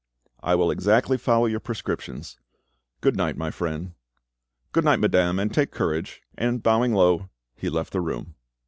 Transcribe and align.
"I 0.41 0.55
will 0.55 0.71
exactly 0.71 1.15
follow 1.15 1.45
your 1.45 1.59
prescriptions. 1.59 2.39
Goodnight, 3.01 3.37
my 3.37 3.51
friend." 3.51 3.93
"Good 4.71 4.83
night, 4.83 4.99
madame; 4.99 5.37
and 5.37 5.53
take 5.53 5.69
courage"; 5.69 6.23
and 6.35 6.63
bowing 6.63 6.93
low, 6.95 7.29
he 7.55 7.69
left 7.69 7.93
the 7.93 8.01
room. 8.01 8.33